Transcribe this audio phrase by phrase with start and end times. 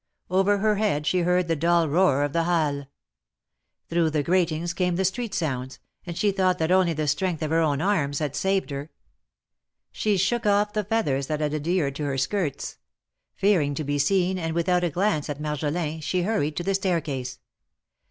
[0.31, 2.87] Over her head she heard the dull roar of the ^ Halles.
[3.87, 5.77] Through the gratings came the street sounds,
[6.07, 8.89] and she thought that only the strength of her own arms had saved her.
[9.91, 13.33] She shook off the feathers that had adhered to her 208 THE MARKETS OF PARIS.
[13.37, 13.39] skirts.
[13.39, 16.73] Fearing to be seen, and without a glance at Mar jolin, she hurried to the
[16.73, 17.37] stair case.